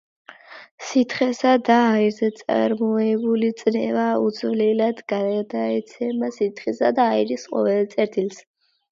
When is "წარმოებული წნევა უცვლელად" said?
2.39-5.01